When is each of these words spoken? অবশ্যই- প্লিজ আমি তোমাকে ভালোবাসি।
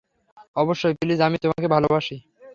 অবশ্যই- 0.55 0.95
প্লিজ 0.99 1.19
আমি 1.21 1.37
তোমাকে 1.37 1.67
ভালোবাসি। 1.67 2.15